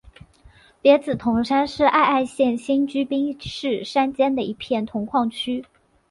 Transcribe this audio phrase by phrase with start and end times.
[0.81, 5.63] 别子铜山是爱媛县新居滨市山间的一片铜矿区。